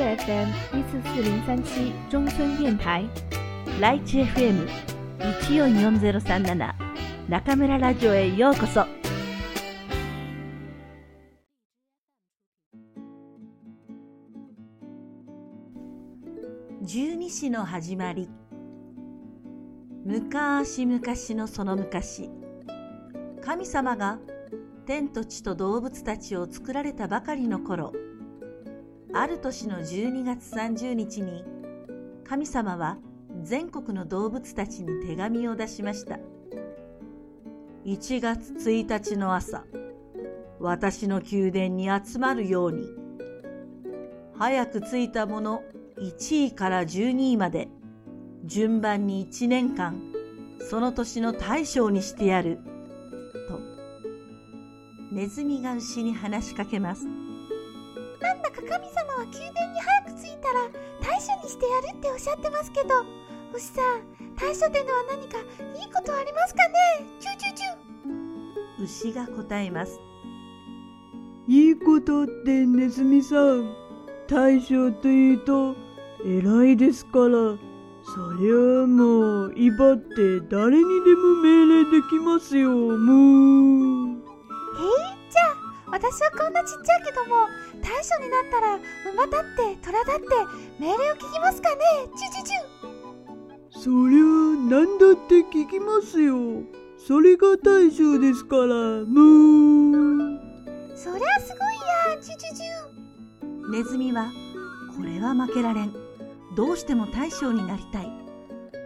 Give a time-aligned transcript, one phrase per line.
[0.00, 3.06] FM 一四四零三七中村電台
[3.80, 4.66] ライチ FM
[5.44, 6.74] 一四四ゼロ三七
[7.28, 8.86] 中村ラジオへようこそ。
[16.82, 18.28] 十二支の始まり。
[20.04, 22.30] 昔々のその昔。
[23.42, 24.18] 神様が
[24.86, 27.92] 天と地と動物たちを作られたばかりの頃。
[29.12, 31.44] ある年の12月30日に
[32.24, 32.98] 神様は
[33.42, 36.18] 全国の動物たちに手紙を出しました。
[37.86, 39.64] 1月1日の朝
[40.58, 42.86] 私の宮殿に集まるように
[44.36, 45.62] 早く着いた者
[45.98, 47.68] 1位から12位まで
[48.44, 50.02] 順番に1年間
[50.60, 52.58] その年の大将にしてやる
[53.48, 53.60] と
[55.10, 57.19] ネズミが牛に話しかけます。
[58.60, 60.68] なんだか神様は宮殿に早く着いたら
[61.00, 62.94] 大将にしてやるっておっしゃってますけど。
[63.52, 63.84] 牛さん
[64.36, 65.38] 大将ってのは何か
[65.76, 66.74] いいことありますかね？
[67.18, 68.84] チューチューチュー。
[68.84, 69.98] 牛が答えます。
[71.48, 73.74] いいことってネズミさん。
[74.28, 75.74] 大将というと
[76.24, 77.58] 偉いですから、そ
[78.38, 84.16] りゃあもう、威張って誰にでも命令できますよ、もう。
[84.78, 85.19] え
[85.90, 87.46] 私はこんなちっちゃいけども、
[87.82, 88.78] 大将になったら、
[89.12, 90.26] 馬だって虎だって
[90.78, 91.82] 命令を聞きますかね、
[92.16, 93.82] チュチュチュ。
[93.82, 94.24] そりゃあ、
[94.70, 96.36] なんだって聞きますよ。
[96.98, 99.04] それが大将ですから、も
[99.96, 100.40] う。
[100.96, 103.70] そりゃすごいや、チュチュチュ。
[103.70, 104.30] ネズミは、
[104.96, 106.10] これは負けられん。
[106.56, 108.10] どうしても大将になりたい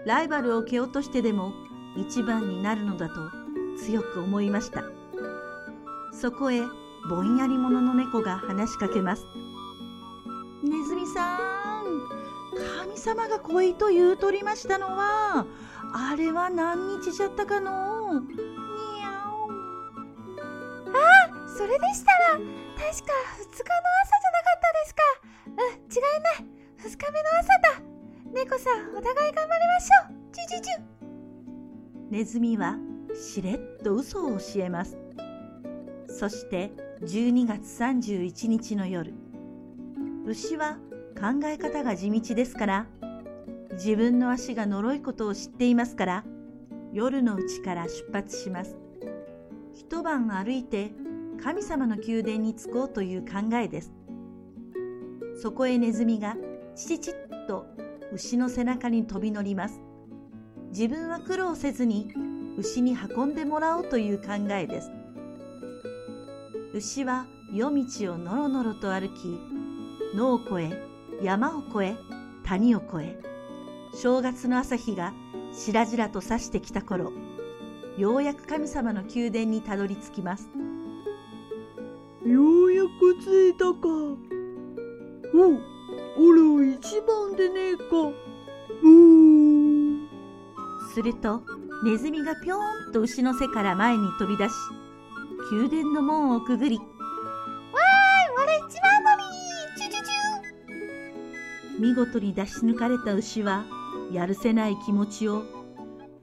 [0.04, 1.52] ライバルを蹴落としてでも
[1.96, 3.14] 一番になるのだと
[3.78, 4.84] 強く思いました
[6.12, 6.60] そこへ
[7.08, 9.26] ぼんやり者の猫が話しかけます。
[10.62, 11.36] ネズミさ
[11.82, 11.84] ん
[12.86, 15.46] 神様が来いと言うとりましたのは
[15.92, 18.20] あれは何日じゃったかの？
[18.20, 19.50] にゃお。
[20.90, 25.02] ああそれでしたら確か2日の朝じゃなかったですか。
[25.46, 25.60] うん
[25.92, 26.30] 違いな。
[26.40, 26.46] い
[26.78, 27.82] 2日目の朝だ。
[28.32, 30.14] 猫さんお互い頑張りましょう。
[30.32, 30.74] チュチュチュ。
[32.10, 32.76] ネズミは
[33.14, 34.96] しれっと嘘を教えます
[36.16, 36.70] そして
[37.02, 39.12] 12月31日の夜
[40.24, 40.78] 牛は
[41.14, 42.86] 考え方が地道ですから
[43.72, 46.24] 自分の足が呪いことを知っていますから
[46.92, 48.76] 夜のうちから出発します
[49.74, 50.92] 一晩歩いて
[51.42, 53.92] 神様の宮殿に着こうという考えです
[55.42, 56.36] そこへネズミが
[56.76, 57.66] チチチッと
[58.12, 59.80] 牛の背中に飛び乗ります。
[60.70, 62.12] 自分は苦労せずに
[62.56, 64.90] 牛に運んでもらおうという考えです。
[66.74, 69.38] 牛は夜道をのろのろと歩き、
[70.12, 70.82] 野を越え、
[71.22, 71.96] 山を越え、
[72.42, 73.22] 谷を越え、
[73.94, 75.14] 正月の朝日が
[75.52, 77.12] しらじらと差してきた頃、
[77.96, 80.48] ようやく神様の宮殿にたどり着きます。
[82.26, 83.88] ようやく着いたか。
[85.32, 85.60] おう、
[86.18, 87.84] おら一番でねえか。
[90.92, 91.40] すると、
[91.84, 94.52] ネズミがぴょーんと牛の背から前に飛び出し、
[95.52, 96.88] 宮殿の門をくぐり、わーい、
[98.42, 99.22] 俺一番乗り
[99.76, 103.64] チュチュチュ見事に出し抜かれた牛は、
[104.10, 105.44] やるせない気持ちを、う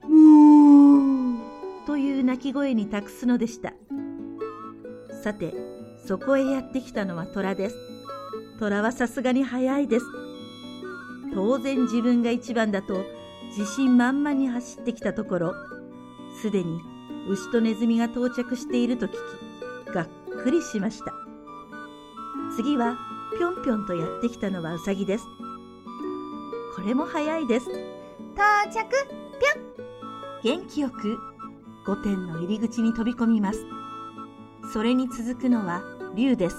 [0.08, 3.74] ーという鳴き声に託すのでした。
[5.22, 5.54] さて、
[6.04, 7.76] そこへやってきたのは虎です。
[8.58, 10.06] 虎はさすがに早いです。
[11.32, 13.04] 当然自分が一番だと
[13.56, 15.54] 自信満々に走ってきたところ、
[16.40, 16.80] すでに
[17.28, 20.08] 牛とネズミが到着していると聞き、がっ
[20.42, 21.12] くりしました。
[22.56, 22.98] 次は
[23.38, 25.24] ぴょんぴょんとやってきたのはウサギです。
[26.76, 27.70] これも早いです。
[28.34, 28.88] 到着
[30.42, 31.18] ぴょん元気よく
[31.86, 33.64] 御殿の入り口に飛び込みます。
[34.72, 35.82] それに続くのは
[36.14, 36.56] 竜です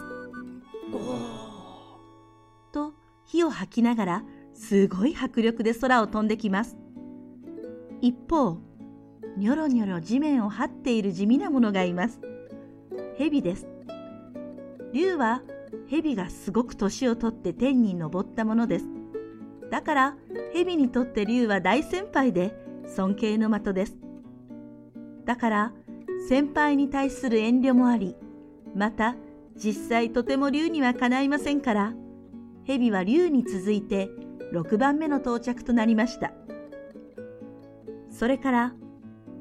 [2.72, 2.94] と。
[3.26, 4.24] 火を吐きながら
[4.54, 6.78] すごい迫力で空を飛んできます。
[8.02, 8.58] 一方、
[9.36, 12.20] ニョロニョロ地面を張っている地味なものがいます。
[13.18, 13.68] 蛇です。
[14.94, 15.42] 竜は
[15.88, 18.86] 蛇がすごく年をとって天に昇ったものです。
[19.72, 20.16] だから
[20.54, 22.56] 蛇にとって竜は大先輩で
[22.88, 23.98] 尊敬の的です。
[25.26, 25.74] だから
[26.30, 28.16] 先輩に対する遠慮もあり、
[28.76, 29.16] また
[29.56, 31.94] 実際とても竜にはかないませんから、
[32.66, 34.10] 蛇は竜に続いて
[34.54, 36.34] 6番目の到着となりました。
[38.12, 38.74] それから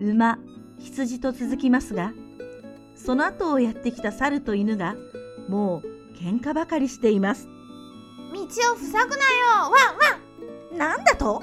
[0.01, 0.39] 馬、
[0.79, 2.13] 羊と続きますが、
[2.95, 4.97] その後をやってきた猿と犬が
[5.49, 7.49] もう喧嘩ばかりしています。
[8.33, 8.47] 道を
[8.77, 9.09] 塞ぐなよ。
[9.61, 9.77] ワンワ
[10.75, 10.79] ン。
[10.79, 11.43] なんだと？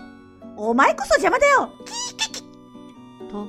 [0.57, 1.71] お前こそ邪魔だよ。
[1.85, 2.43] キキキ
[3.29, 3.47] と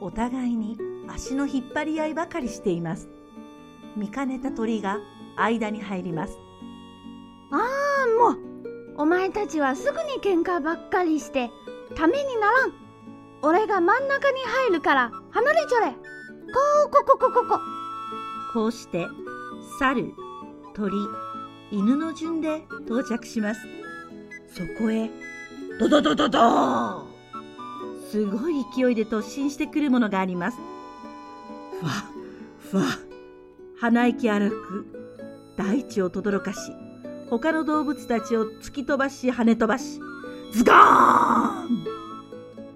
[0.00, 3.08] お互いに足の引っ張り合いばかりしています。
[3.96, 4.98] 見かねた鳥が
[5.36, 6.38] 間に入ります。
[7.52, 8.50] ああもう。
[8.96, 11.50] お前たちはすぐに喧嘩ばっかりして
[11.94, 12.72] ためにならん
[13.42, 15.86] 俺が真ん中に入るから離れちょれ。
[15.86, 15.96] こ
[16.86, 17.60] うこここここ
[18.54, 18.64] こ。
[18.66, 19.06] うして
[19.78, 20.12] 猿
[20.74, 20.94] 鳥
[21.70, 23.60] 犬の順で到着します。
[24.48, 25.10] そこへ
[25.78, 27.04] ドドドドドー
[28.10, 30.58] すごい勢いで突進してくるものがあります。
[31.80, 31.92] ふわ
[32.70, 32.82] ふわ。
[33.80, 34.86] 鼻息荒く
[35.56, 36.72] 大地を轟かし
[37.30, 40.00] 他の動物たちを突き飛ばし跳ね飛ばし
[40.52, 41.99] ズガーン！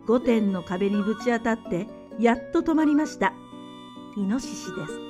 [0.06, 1.86] 御殿の壁にぶち当たって
[2.18, 3.32] やっと止まりました。
[4.16, 5.00] イノシシです。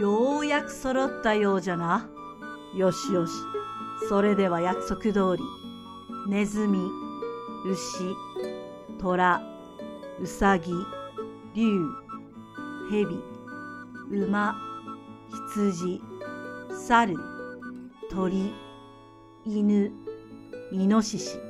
[0.00, 2.08] ようやく揃ったようじゃな。
[2.74, 3.32] よしよし。
[4.08, 5.42] それでは約束通り。
[6.28, 6.78] ネズミ
[7.66, 7.76] 牛
[8.98, 9.42] 虎
[10.20, 10.72] うさぎ
[11.54, 11.80] 竜
[12.90, 13.06] 蛇
[14.10, 14.54] 馬
[15.48, 16.02] 羊
[16.86, 17.14] 猿
[18.10, 18.52] 鳥
[19.46, 19.92] 犬
[20.72, 21.49] イノシシ。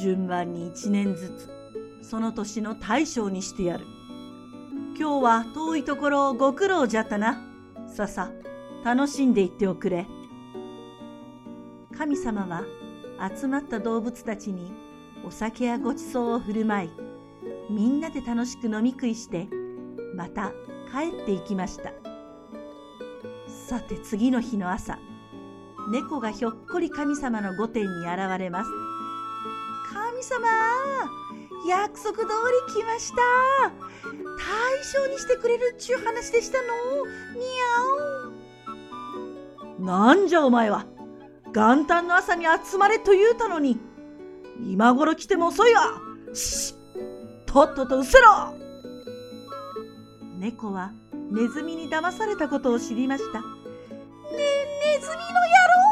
[0.00, 3.86] 順番に一年ずつその年の大将にしてやる。
[4.98, 7.40] 今日は遠いところをご苦労じゃったな。
[7.86, 8.30] ささ
[8.84, 10.06] 楽しんでいっておくれ。
[11.96, 12.64] 神様は
[13.36, 14.72] 集まった動物たちに
[15.24, 16.90] お酒やごちそうを振る舞い
[17.68, 19.48] みんなで楽しく飲み食いして
[20.14, 20.52] また
[20.92, 21.92] 帰っていきました。
[23.68, 24.98] さて次の日の朝
[25.90, 28.87] 猫がひょっこり神様の御殿に現れます。
[30.18, 30.48] 神様
[31.68, 32.24] 約束通
[32.68, 33.18] り来ました。
[34.36, 36.66] 大将にしてくれるっちゅう話でしたの。
[37.36, 39.84] にゃお。
[39.84, 40.86] なんじゃお前は。
[41.54, 43.78] 元旦の朝に集まれと言うたのに。
[44.66, 46.00] 今頃来ても遅いわ。
[46.34, 46.74] し
[47.46, 48.54] とっとと失せろ。
[50.36, 50.90] 猫は
[51.30, 53.40] ネズミに騙されたことを知りました。
[53.40, 53.46] ね
[54.84, 55.87] ネズミの野郎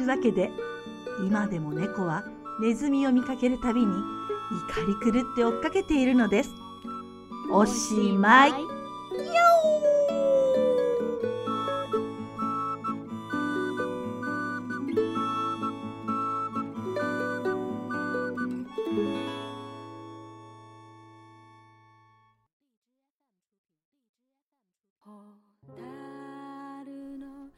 [0.00, 0.50] いうわけで
[1.24, 2.24] 今でも猫は
[2.60, 6.50] ネズミを見かけるたびに怒り狂って追っかけているのです。
[7.52, 8.52] おしまい。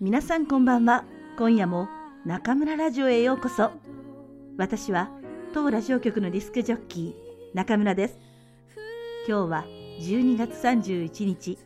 [0.01, 1.05] 皆さんこんばんは。
[1.39, 3.73] 今夜も中村ラジオへようこそ。
[4.57, 5.11] 私は
[5.53, 8.19] 当ラジオ局のディスクジョッキー中村です。
[9.27, 9.65] 今日は
[9.99, 11.59] 12月31日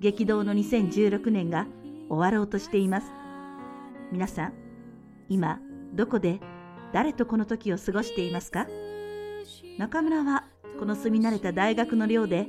[0.00, 1.68] 激動の2016年が
[2.08, 3.06] 終わろうとしています。
[4.10, 4.52] 皆さん
[5.28, 5.60] 今
[5.94, 6.40] どこで
[6.92, 8.66] 誰とこの時を過ごしていますか？
[9.78, 10.46] 中村は
[10.80, 12.48] この住み慣れた大学の寮で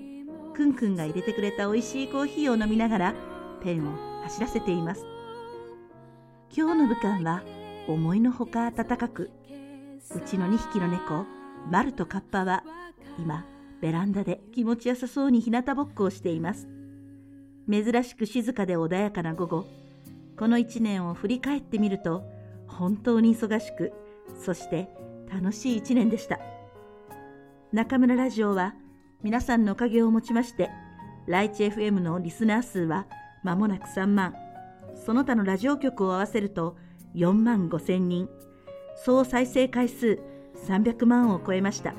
[0.55, 3.15] くんくんが入れてくれた美味しいコーヒーを飲みながら
[3.63, 5.05] ペンを走らせています。
[6.55, 7.41] 今日の武漢は
[7.87, 9.31] 思いのほか暖かく、
[10.15, 11.25] うちの2匹の猫、
[11.71, 12.63] マルとカッパは
[13.17, 13.43] 今
[13.81, 16.67] ベランダで気持ちよさそうに日向ぼっこをしています。
[17.67, 19.65] 珍しく静かで穏やかな午後、
[20.37, 22.23] この一年を振り返ってみると
[22.67, 23.91] 本当に忙しく、
[24.39, 24.89] そして
[25.33, 26.39] 楽しい一年でした。
[27.71, 28.75] 中村ラジオは
[29.23, 30.69] 皆さんのおかげをもちまして、
[31.25, 33.07] ライチ FM のリスナー数は
[33.41, 34.35] 間もなく3万、
[35.05, 36.77] その他のラジオ局を合わせると
[37.13, 38.29] 4万5千人、
[38.95, 40.21] 総再生回数
[40.65, 41.93] 300万を超えました。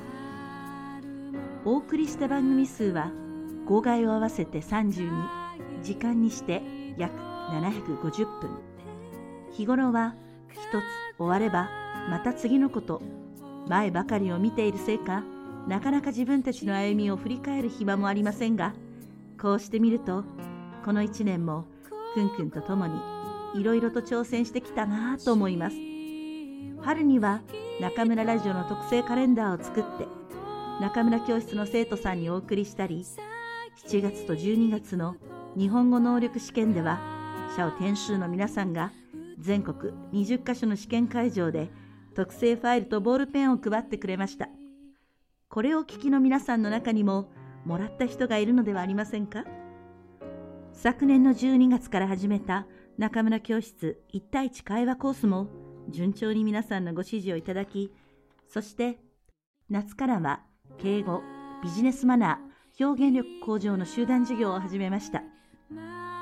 [1.65, 3.11] お送りした番組数は
[3.67, 5.11] 号外を合わせて32、
[5.83, 6.63] 時間にして
[6.97, 7.13] 約
[7.51, 8.49] 750分。
[9.51, 10.15] 日頃は
[10.51, 11.69] 一つ終われば
[12.09, 13.03] また次のこと、
[13.67, 15.23] 前ばかりを見ているせいか、
[15.67, 18.73] なかなか自分たちの歩みを振り返る暇もありませんが、
[19.39, 20.23] こうしてみると、
[20.83, 21.65] この一年も
[22.15, 22.93] くんくんと共に
[23.55, 25.75] いろいろと挑戦してきたなぁと思います。
[26.81, 27.41] 春には
[27.81, 30.07] 中村ラジオの特製カレンダーを作って
[30.79, 33.05] 中村教室の生徒さんにお送りしたり
[33.85, 35.17] 7月と12月の
[35.57, 37.01] 日本語能力試験では
[37.57, 38.93] 社を研修の皆さんが
[39.37, 41.69] 全国20カ所の試験会場で
[42.15, 44.47] 特製ファイルとボールペンを配ってくれました。
[45.49, 47.29] これを聞きの皆さんの中にも
[47.65, 49.43] もらった人がいるのではありませんか？
[50.75, 52.67] 昨年の12月から始めた
[52.97, 55.47] 中村教室1対1会話コースも
[55.89, 57.91] 順調に皆さんのご指示をいただき、
[58.47, 58.99] そして
[59.69, 60.41] 夏からは
[60.77, 61.21] 敬語、
[61.63, 65.23] ビジネスマナー、表現力向上の集団授業を始めました。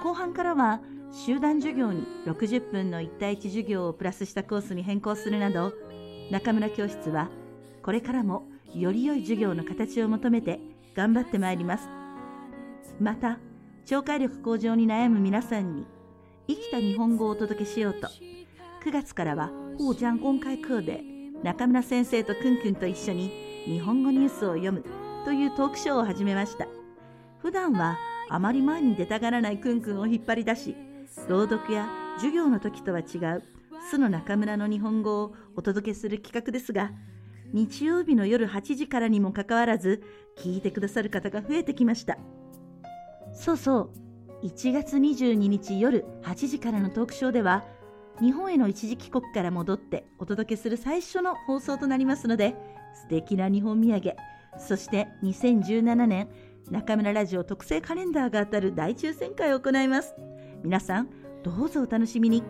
[0.04, 0.82] 後半からは
[1.12, 5.74] 集団授業に60分の1対1授業をプラスしたコースに変更するなど
[6.32, 7.30] 中村教室は
[7.84, 10.60] これからもより良い授業の形を求めて
[10.96, 11.88] 頑張ってまいります
[13.00, 13.38] また
[13.86, 15.86] 聴解力向上に悩む皆さんに
[16.48, 18.08] 生きた日本語をお届けしようと。
[18.86, 21.02] 9月からは法ジャン公開課で
[21.44, 24.86] 中村先生とくんくんと一緒に日本語ニュースを読む
[25.26, 26.68] というトークショーを始めました。
[27.40, 27.98] 普段は
[28.30, 30.78] あまり前に出たがらないくんくんを引っ張り出し
[31.28, 33.44] 朗読や授業の時とは違う
[33.92, 36.92] 素の中村の日本語をお届けする企画ですが
[37.52, 40.02] 日曜日の夜8時からにもかかわらず
[40.38, 42.18] 聞いてくださる方が増えてきました。
[43.34, 44.04] そうそう。
[44.44, 47.64] 1月22日夜8時からのトークショーでは
[48.20, 52.56] 日本への一時帰国から戻ってお届けする最初の放送となりますので
[52.94, 54.16] 素敵な日本土産
[54.60, 56.28] そして2017年
[56.70, 60.16] 中村ラジオ特製カレンダーが当たる大抽選会を行います。
[60.64, 61.10] 皆さん
[61.44, 62.44] どうぞお楽しみに。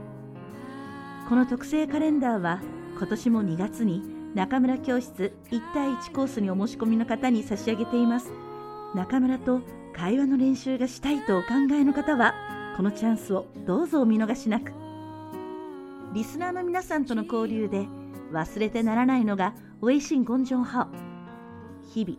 [1.29, 2.61] この特製カレンダーは
[2.97, 4.01] 今年も2月に
[4.35, 8.31] 中村教室1対1コースにお申し込みの方に差し上げています。
[8.93, 9.61] 中村と
[9.93, 12.33] 会話の練習がしたいとお考えの方は
[12.75, 14.73] このチャンスをどうぞお見逃しなく。
[16.13, 17.87] リスナーの皆さんとの交流で
[18.31, 20.87] 忘れてならないのがウェイシン・ゴンジョンハ
[21.93, 22.17] 日々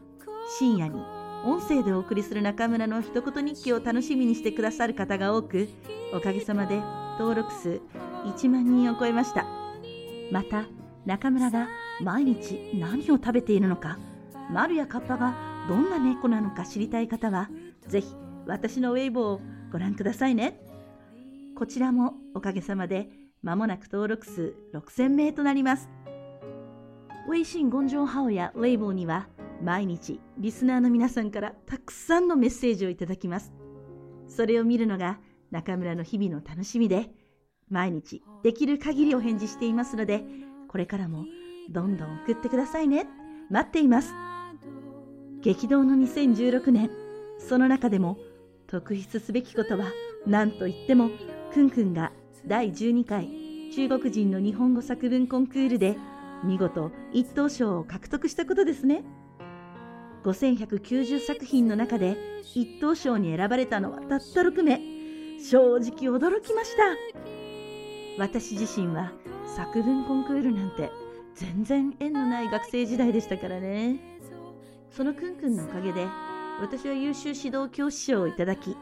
[0.59, 1.01] 深夜に
[1.45, 5.69] 音声でお送りする中村の一言日記を楽しみにしてくださる方が多く
[6.13, 6.81] おかげさまで
[7.19, 7.81] 登録数
[8.25, 9.47] 1万人を超えました。
[10.33, 10.65] また
[11.07, 11.69] 中村が
[12.01, 13.99] 毎日何を食べているのか
[14.51, 15.37] 丸やカッパが
[15.69, 17.49] どんな猫なのか知りたい方は
[17.89, 18.15] ぜひ
[18.47, 19.41] 私のウェイボーを
[19.73, 20.61] ご覧くださいね。
[21.57, 23.09] こちらもおかげさまで
[23.43, 25.89] まもなく登録数6000名となります。
[27.29, 29.29] ウェイシン・ゴンジョンハオやウェイボーには
[29.63, 33.53] 毎日リスナーの皆さんからたくさんのメッセージをいただきます。
[34.29, 35.19] それを見るのが
[35.51, 37.11] 中村の日々の楽しみで
[37.69, 40.25] 毎日できる限りお返事していますので
[40.69, 41.25] これからも
[41.71, 43.07] どんどん送ってくださいね。
[43.51, 44.13] 待っています。
[45.41, 47.04] 激動の2016年。
[47.39, 48.19] その中でも
[48.67, 49.87] 特筆すべきことは
[50.27, 51.11] 何といっても
[51.53, 52.13] くんくんが
[52.47, 53.29] 第12回
[53.75, 55.97] 中国人の日本語作文コンクールで
[56.45, 59.05] 見事一等賞を獲得したことですね。
[60.25, 62.17] 5190作品の中で
[62.55, 64.81] 一等賞に選ばれたのはたった6名。
[65.41, 66.83] 正直驚きました。
[68.19, 69.13] 私自身は
[69.57, 70.91] 作文コンクールなんて
[71.35, 73.99] 全然縁のない学生時代でしたからね。
[74.91, 76.07] そのくんくんのおかげで
[76.61, 78.77] 私は優秀指導教師賞をいただき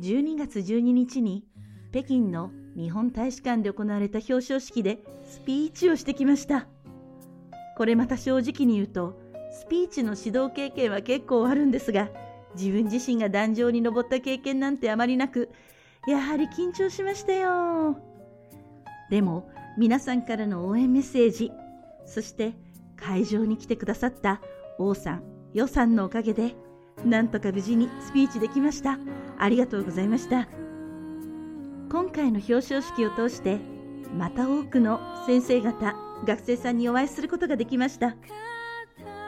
[0.00, 1.44] 12月12日に
[1.92, 6.66] 北京の日本大使館で行われた表彰式でスピーチをしてきました。
[7.76, 9.18] これまた正直に言うと
[9.52, 12.08] スピーチの指導経験は結構あるんですが
[12.54, 15.50] 自分自身が壇上に登った経験なんてあまりなく
[16.06, 17.96] やはり緊張しましたよ。
[19.10, 21.52] でも皆さんからの応援メッセージ
[22.04, 22.54] そして
[22.96, 24.40] 会場に来てくださった
[24.78, 25.22] 王さん、
[25.54, 26.54] 予さんのおかげで
[27.04, 28.98] なんとか無事にスピーチできました。
[29.38, 30.48] ありがとうございました。
[31.90, 33.58] 今回の表彰式を通して
[34.16, 35.94] また多くの先生方
[36.24, 38.16] 学生さんにお会いすることができました。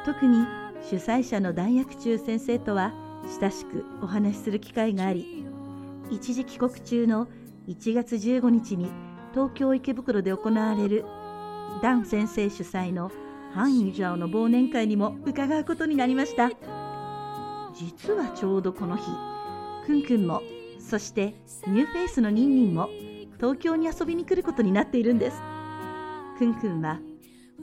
[0.04, 0.46] 特に
[0.82, 2.92] 主催者の大薬中先生とは
[3.40, 5.46] 親しくお話しする機会があり
[6.10, 7.26] 一時帰国中の
[7.66, 8.90] 1月15日に
[9.32, 11.06] 東京池袋で行われる
[11.82, 13.10] ダン先生主催の
[13.54, 16.50] ハンユジャオの忘年会にも伺うことになりました。
[17.74, 19.02] 実はちょうどこの日
[19.84, 20.40] くんくんも
[20.78, 21.34] そして
[21.66, 22.88] ニューフェイスのニンニンも
[23.36, 25.42] 東京に遊びに来ることになっているんです。
[26.38, 27.00] くんくんは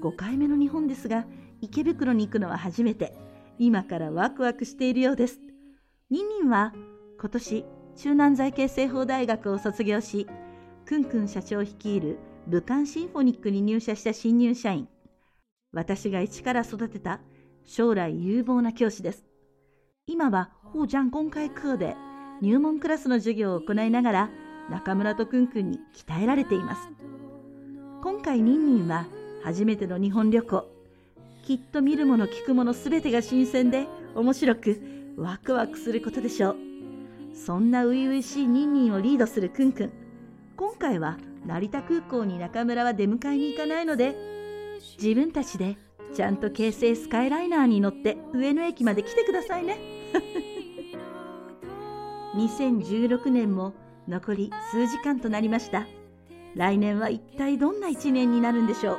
[0.02, 1.26] 5回目の日本ですが
[1.62, 3.14] 池袋に行くのは初めて
[3.58, 5.40] 今からワクワクしているようです。
[6.10, 6.74] ニンニンは
[7.20, 7.66] 今年
[7.96, 10.28] 中南財系政法大学を卒業し
[10.86, 14.90] くんくん社長率いる武漢シンフォニックに入社した新入社員。
[15.72, 17.22] 私が一から育てた
[17.64, 19.31] 将来有望な教師です。
[20.12, 21.96] 今はホージャン公開課で
[22.42, 24.30] 入門クラスの授業を行いながら
[24.70, 26.82] 中村とくんくんに鍛えられています。
[28.04, 29.06] 今回ニンニンは
[29.42, 30.68] 初めての日本旅行。
[31.46, 34.82] きっと見るもの聞くものすべてが新鮮で面白く
[35.16, 36.58] ワクワクすることでしょう。
[37.34, 39.92] そんな初々しいニンニンをリードするくんくん。
[40.58, 44.14] 今回は成田空港に中村は出迎えに行かないので
[45.02, 45.78] 自分たちで
[46.14, 50.01] ちゃんと京成スカイライナーに乗って上野駅まで来てくださいね。
[52.36, 53.74] 2016年も
[54.08, 55.86] 残り数時間となりました。
[56.56, 58.98] 来年は一体どんな一年になるんでしょう。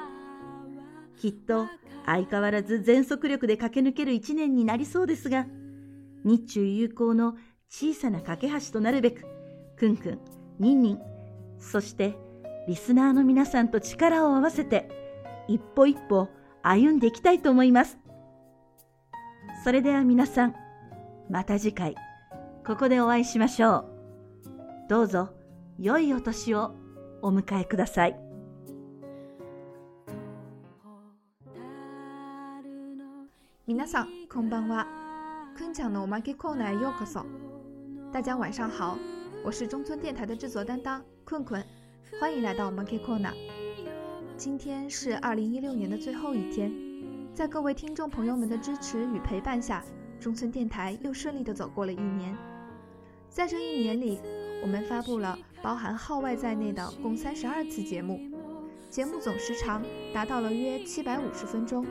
[1.18, 1.66] きっと
[2.06, 5.46] 相変わらず全速力で駆け抜ける一年になりそうですが
[6.24, 7.36] 日中友好の
[7.68, 9.24] 小さな架け橋となるべく
[9.76, 10.18] くんくん、
[10.58, 10.98] にんにん、
[11.58, 12.16] そして
[12.68, 14.88] リスナーの皆さんと力を合わせて
[15.48, 16.28] 一歩一歩
[16.62, 17.98] 歩んでいきたいと思います。
[19.64, 20.54] それでは皆さん、
[21.30, 21.94] また次回、
[22.65, 23.85] ここでお会いしましょう。
[24.89, 25.29] どうぞ、
[25.79, 26.75] 良いお年を
[27.21, 28.19] お迎えください。
[33.65, 34.85] 皆さんこんばんは，
[35.57, 37.25] 坤讲的我们给コーナーようこそ。
[38.13, 38.97] 大家晚上好，
[39.43, 41.61] 我是中村电台的制作担当困困，
[42.21, 43.33] 欢迎来到我们 K Corner。
[44.37, 46.71] 今天是二零一六年的最后一天，
[47.33, 49.83] 在各位听众朋友们的支持与陪伴下，
[50.19, 52.33] 中村电台又顺利的走过了一年。
[53.32, 54.20] 在这一年里，
[54.60, 58.20] 我们发布了包含号外在内的共三十二次节目，
[58.90, 61.86] 节目总时长达到了约七百五十分钟。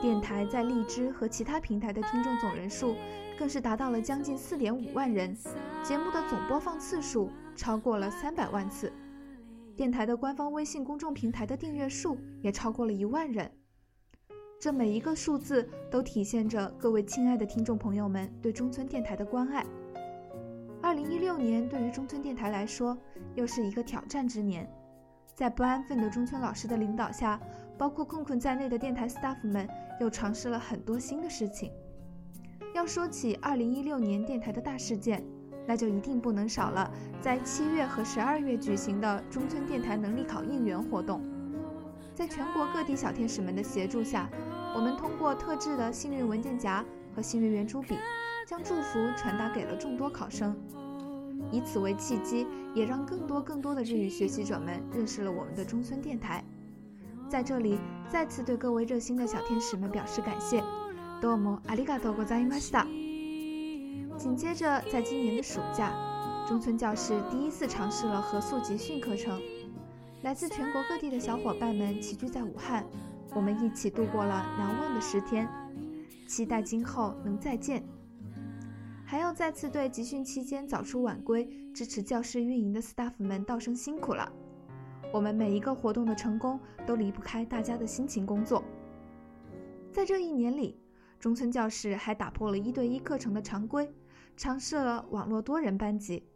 [0.00, 2.94] 电台在荔枝和其他平台的听众总人数
[3.36, 5.36] 更是达到了将近四点五万人，
[5.82, 8.92] 节目的总播放次数超过了三百万次，
[9.76, 13.50] 电台的官方微信公众平台的订阅数也超过了一万人。
[14.60, 19.66] 这每一个数字都体现着各位亲爱的听众朋友们对中村电台的关爱。
[20.82, 22.98] 二零一六年对于中村电台来说
[23.34, 24.68] 又是一个挑战之年，
[25.34, 27.40] 在不安分的中村老师的领导下。
[27.78, 29.66] 包括困困在内的电台 staff 们
[29.98, 31.72] 又尝试了很多新的事情。
[32.74, 35.24] 要说起2016年电台的大事件，
[35.66, 36.88] 那就一定不能少了
[37.20, 41.22] 在七月和十二月举行的中村电台能力考应援活动。
[42.14, 44.28] 在全国各地小天使们的协助下，
[44.76, 46.84] 我们通过特制的幸运文件夹
[47.16, 47.96] 和幸运圆珠笔，
[48.51, 50.55] 将祝福传达给了众多考生，
[51.51, 56.43] 以此为契机，也让更多更多的日语学习者们认识了我们的中村电台。
[57.29, 57.77] 在这里
[58.09, 60.63] 再次对各位热心的小天使们表示感谢，
[61.19, 62.85] 多么阿里嘎多ございました。
[64.17, 65.91] 紧接着，在今年的暑假，
[66.47, 69.41] 中村教室第一次尝试了合宿集训课程，
[70.23, 72.85] 来自全国各地的小伙伴们齐聚在武汉，
[73.35, 75.47] 我们一起度过了难忘的十天，
[76.27, 77.83] 期待今后能再见。
[79.12, 84.32] 还要再次对集训期间早出晚归支持教室运营的 staff 们道声辛苦了。
[85.12, 88.64] 我们每一个活动的成功都离不开大家的辛勤工作。
[89.92, 90.80] 在这一年里，
[91.20, 93.86] 中村教室还打破了一对一课程的常规，
[94.34, 96.26] 尝试了网络多人班级，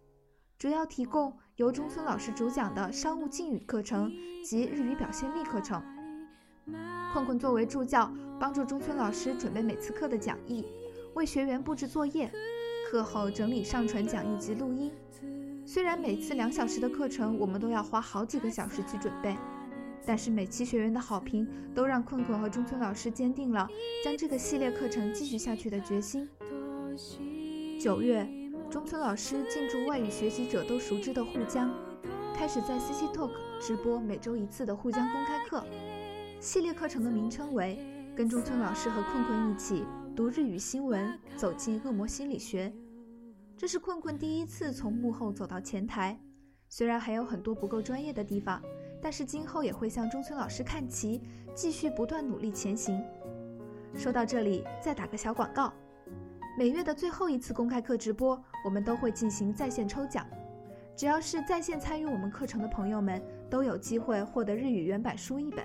[0.59, 4.13] 主要提供由中村老师主讲的商务敬语课程
[4.45, 5.83] 及日语表现力课程。
[7.15, 10.63] 困困作为助教，帮助中村老师准备每次课的讲义，
[11.15, 12.31] 为学员布置作业，
[12.89, 14.93] 课后整理上传讲义及录音。
[15.65, 19.37] 虽然每次两小时的课程，我们都要花好几个小时去准备，
[20.07, 23.69] 但是每期学员的好评都让困困和中村老师坚定了
[24.05, 26.29] 将这个系列课程继续下去的决心。
[27.81, 28.25] 九月，
[28.71, 31.69] 中村老师进驻外语学习者都熟知的沪江，
[32.37, 35.65] 开始在 CC Talk 直播每周一次的沪江公开课。
[36.39, 37.79] 系列课程的名称为
[38.15, 39.85] “跟中村老师和困困一起
[40.17, 42.73] 读日语新闻，走进恶魔心理学”。
[43.55, 46.19] 这是困困第一次从幕后走到前台，
[46.71, 48.63] 虽然还有很多不够专业的地方，
[49.03, 51.21] 但是今后也会向中村老师看齐，
[51.55, 53.05] 继续不断努力前行。
[53.95, 55.71] 说到这里，再打个小广告：
[56.59, 60.27] 每月的最后一次公开课直播，我们都会进行在线抽奖，
[60.97, 65.63] 只要是在线参与我们课程的朋友们，都有机会获得日语原版书一本。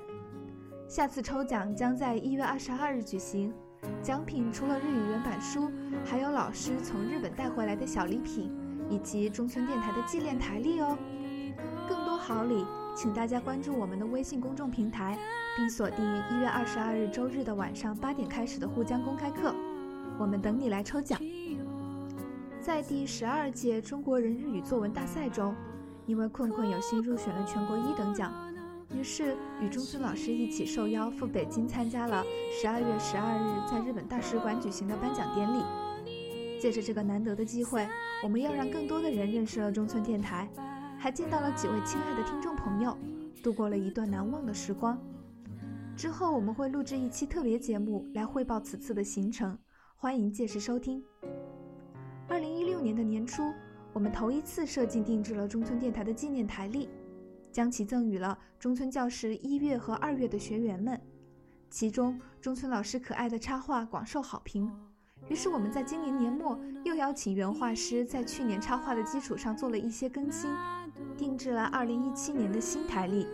[0.89, 3.53] 下次抽奖将在一月二十二日举行。
[4.01, 5.71] 奖品除了日语原版书，
[6.05, 8.51] 还有老师从日本带回来的小礼品，
[8.89, 10.97] 以及中村电台的纪念台历哦。
[11.87, 12.65] 更多好礼，
[12.95, 15.17] 请大家关注我们的微信公众平台，
[15.55, 19.53] 并锁定一月二十二日周日的晚上八点开始的沪江公开课，
[20.17, 21.19] 我们等你来抽奖。
[22.59, 25.55] 在第十二届中国人日语作文大赛中，
[26.05, 28.31] 因为困困有幸入选了全国一等奖。
[28.93, 35.63] 于是与中村老师一起受邀赴北京参加了十二月十二日在日本大使馆举行的颁奖典礼。
[36.59, 37.87] 借着这个难得的机会，
[38.23, 40.47] 我们要让更多的人认识了中村电台，
[40.99, 42.95] 还见到了几位亲爱的听众朋友，
[43.41, 44.99] 度过了一段难忘的时光。
[45.95, 49.57] 之后我们会录制一期特别节目来汇报此次的行程，
[49.95, 51.03] 欢迎届时收听。
[52.27, 53.51] 二零一六年的年初，
[53.91, 56.87] 我们头一次设计定制了中村电台的纪念台历。
[57.51, 60.99] 将其赠予了中村教室一月和二月的学员们，
[61.69, 64.71] 其中中村老师可爱的插画广受好评。
[65.29, 70.49] 于是我们在今年年末又邀请原画师在去年插画的基础上做了一些更新，
[71.17, 73.27] 定制了二零一七年的新台历，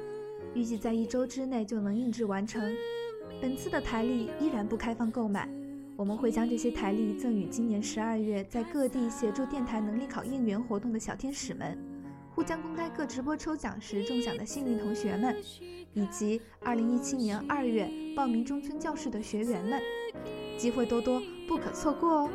[0.54, 2.62] 预计在一周之内就能印制完成。
[3.42, 5.50] 本次的台历依然不开放购买，
[5.96, 11.78] 我们会将这些台历赠予今年十二月在各地协助电台能力考应援活动的小天使们，
[12.38, 15.36] 沪江公开课直播抽奖时中奖的幸运同学们，
[15.94, 19.82] 以及二零一七年二月报名中村教室的学员们，
[20.56, 22.30] 机会多多，不可错过哦！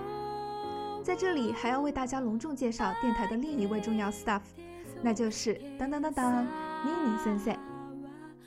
[1.05, 4.41] 在这里还要为大家隆重介绍电台的另一位重要 staff，
[5.05, 6.45] 那就是当当当当
[6.85, 7.57] 妮妮先生。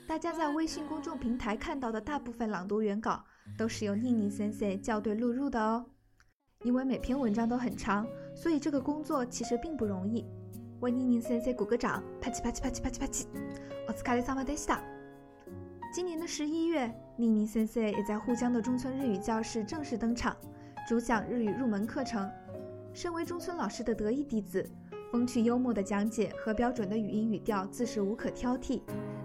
[0.06, 3.24] 大家在微信公众平台看到的大部分朗读原稿，
[3.56, 5.86] 都是由妮妮先生校对录入的哦。
[6.64, 10.22] 因为每篇文章都很长，所以这个工作其实并不容易。
[10.85, 13.25] 为妮妮先生鼓个掌，啪叽啪叽啪叽啪叽啪叽。
[13.87, 14.79] お疲れ様でした。
[15.93, 20.35] 今年的十一月，妮妮先生也在沪江的中村日语教室正式登场，
[20.87, 22.29] 主讲日语入门课程。
[22.93, 24.69] 身为中村老师的得意弟子，
[25.11, 28.81] 风趣幽默的讲解和标准的语音语调自是无可挑剔，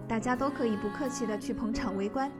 [0.07, 2.31] 大家都可以不客气的去捧场围观。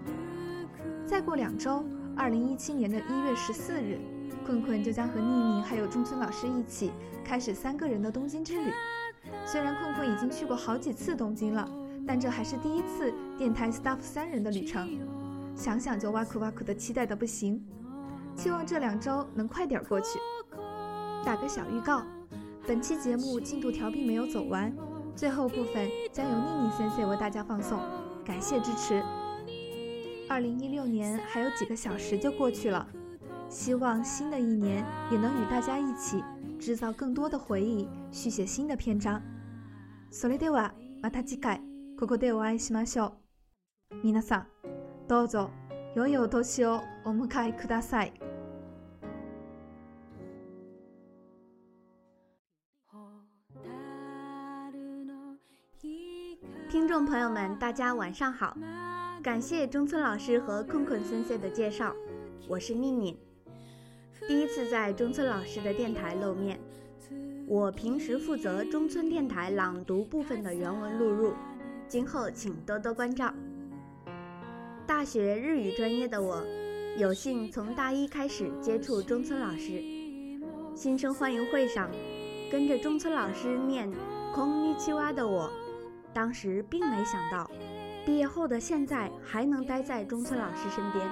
[1.06, 1.84] 再过两周，
[2.16, 3.98] 二零一七年的一月十四日，
[4.46, 6.92] 困困就将和妮妮还有中村老师一起
[7.24, 8.72] 开始三个人的东京之旅。
[9.53, 11.69] 虽然困困已经去过好几次东京了，
[12.07, 14.88] 但这还是第一次电台 staff 三人的旅程，
[15.55, 17.62] 想想就哇酷哇酷的期待的不行。
[18.35, 20.19] 希望这两周能快点过去。
[21.23, 22.03] 打个小预告，
[22.67, 24.75] 本期节目进度条并没有走完，
[25.15, 27.79] 最后部分将由妮妮先生为大家放送，
[28.25, 29.03] 感谢支持。
[30.31, 32.88] 二零一六年还有几个小时就过去了，
[33.51, 36.25] 希望新的一年也能与大家一起
[36.59, 39.21] 制造更多的回忆，续写新的篇章。
[40.12, 41.62] それではまた次回
[42.00, 43.18] ここでお会いしましょ
[43.92, 43.96] う。
[44.04, 44.48] 皆さん、
[45.08, 45.52] どうぞ
[45.96, 48.13] 良いお年をお迎えください。
[56.70, 58.56] 听众朋友们，大家晚上好！
[59.24, 61.96] 感谢中村老师和困困先生的介绍，
[62.48, 63.18] 我是宁宁，
[64.28, 66.60] 第一次在中村老师的电台露面。
[67.47, 71.35] 我平时负责中村电台朗读部分的原文录入，
[71.89, 73.33] 今后请多多关照。
[74.87, 76.43] 大学日语专业的我，
[76.97, 79.83] 有幸从大一开始接触中村老师。
[80.75, 81.91] 新生欢迎会上，
[82.51, 83.91] 跟着中村老师念
[84.33, 85.51] “空尼奇蛙”的我。
[86.15, 87.51] 当时并没想到，
[88.07, 91.07] 毕业后的现在还能待在中村老师身边。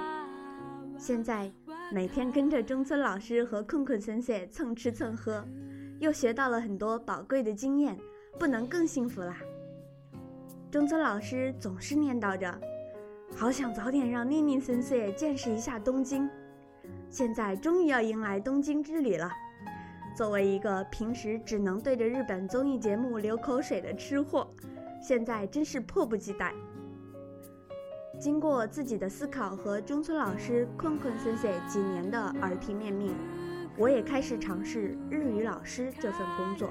[0.97, 1.51] 现在
[1.91, 5.43] 每天跟着中村老师和困困先生蹭吃蹭喝，
[6.01, 7.95] 又学到了很多宝贵的经验，
[8.39, 9.37] 不能更幸福啦！
[10.71, 12.51] 中村老师总是念叨着，
[13.35, 16.27] 好想早点让妮妮先生见识一下东京。
[17.11, 19.29] 现在终于要迎来东京之旅了。
[20.17, 24.49] 作为一个平时只能对着日本综艺节目流口水的吃货。
[24.99, 26.51] 现在真是迫不及待。
[28.19, 33.15] 经过自己的思考和中村老师、困困先生几年的耳提面命，
[33.77, 36.69] 我也开始尝试日语老师这份工作。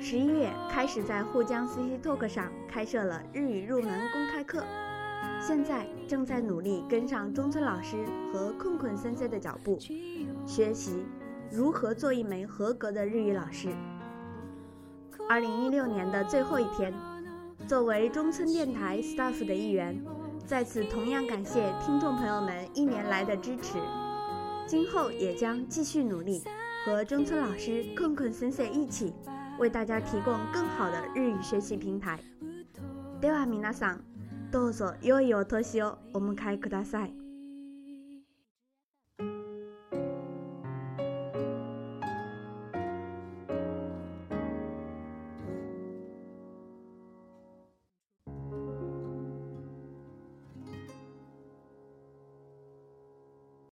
[0.00, 4.62] 十一月开始在沪江 CC Talk 上开设了日语入门公开课，
[5.40, 7.96] 现在正在努力跟上中村老师
[8.32, 9.78] 和困困森森的脚步，
[10.46, 11.04] 学习
[11.50, 13.68] 如何做一枚合格的日语老师。
[15.28, 16.92] 二零一六年的最后一天。
[17.66, 20.00] 作为中村电台 staff 的一员，
[20.46, 23.78] 在此同样感谢听众朋友们一年来的支持。
[24.67, 26.43] 今后也将继续努力，
[26.85, 29.13] 和中村老师、困困先生一起，
[29.59, 32.19] 为大家提供更好的日语学习平台。
[33.21, 34.01] では皆さん、
[34.51, 37.13] どうぞ良いお年をお迎えください。